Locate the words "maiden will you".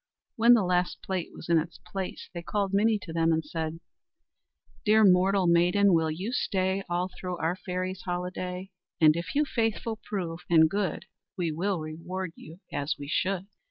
5.45-6.31